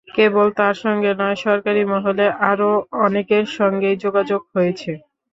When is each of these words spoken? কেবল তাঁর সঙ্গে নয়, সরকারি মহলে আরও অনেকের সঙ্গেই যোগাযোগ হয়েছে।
কেবল 0.07 0.47
তাঁর 0.59 0.75
সঙ্গে 0.83 1.11
নয়, 1.13 1.37
সরকারি 1.45 1.81
মহলে 1.91 2.25
আরও 2.51 2.69
অনেকের 3.01 3.45
সঙ্গেই 3.57 3.95
যোগাযোগ 4.03 4.41
হয়েছে। 4.53 4.91